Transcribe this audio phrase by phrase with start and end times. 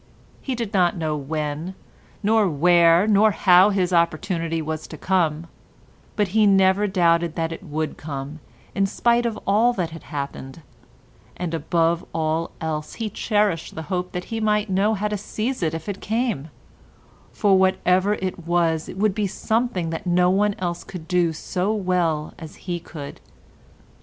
[0.41, 1.75] He did not know when,
[2.23, 5.45] nor where, nor how his opportunity was to come,
[6.15, 8.39] but he never doubted that it would come
[8.73, 10.63] in spite of all that had happened,
[11.37, 15.61] and above all else he cherished the hope that he might know how to seize
[15.61, 16.49] it if it came,
[17.31, 21.71] for whatever it was it would be something that no one else could do so
[21.71, 23.19] well as he could.